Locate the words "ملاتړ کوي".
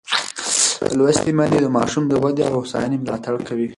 3.03-3.67